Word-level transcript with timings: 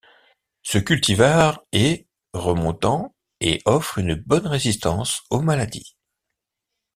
Ce 0.63 0.79
cultivar 0.79 1.61
est 1.73 2.07
remontant 2.33 3.13
et 3.39 3.61
offre 3.65 3.99
une 3.99 4.15
bonne 4.15 4.47
résistance 4.47 5.21
aux 5.29 5.41
maladies. 5.43 5.95